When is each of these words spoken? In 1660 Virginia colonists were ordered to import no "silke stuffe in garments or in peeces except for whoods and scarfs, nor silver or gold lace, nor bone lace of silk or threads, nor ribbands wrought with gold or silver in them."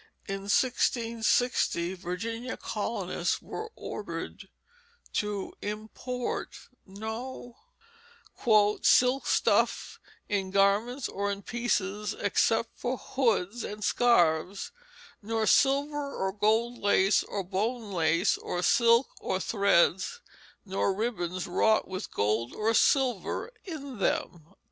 In 0.27 0.49
1660 0.49 1.93
Virginia 1.93 2.57
colonists 2.57 3.39
were 3.39 3.69
ordered 3.75 4.49
to 5.13 5.53
import 5.61 6.57
no 6.87 7.55
"silke 8.81 9.27
stuffe 9.27 9.99
in 10.27 10.49
garments 10.49 11.07
or 11.07 11.29
in 11.29 11.43
peeces 11.43 12.15
except 12.17 12.71
for 12.79 12.97
whoods 12.97 13.63
and 13.63 13.83
scarfs, 13.83 14.71
nor 15.21 15.45
silver 15.45 16.15
or 16.15 16.31
gold 16.31 16.79
lace, 16.79 17.23
nor 17.29 17.43
bone 17.43 17.91
lace 17.91 18.37
of 18.37 18.65
silk 18.65 19.07
or 19.19 19.39
threads, 19.39 20.19
nor 20.65 20.95
ribbands 20.95 21.45
wrought 21.45 21.87
with 21.87 22.09
gold 22.09 22.53
or 22.55 22.73
silver 22.73 23.51
in 23.65 23.99
them." 23.99 24.55